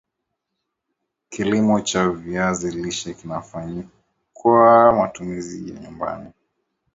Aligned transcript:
kilimo 1.29 1.81
cha 1.81 2.09
viazi 2.09 2.71
lishe 2.71 3.13
kinafanyika 3.13 3.89
kwa 4.33 4.93
matumizi 4.93 5.69
ya 5.73 5.79
nyumbani 5.79 6.31